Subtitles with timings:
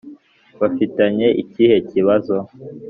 [0.59, 2.35] bafitanye ikihe kibazo?